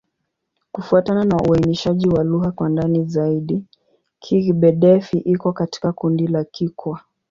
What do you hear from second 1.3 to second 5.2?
uainishaji wa lugha kwa ndani zaidi, Kigbe-Defi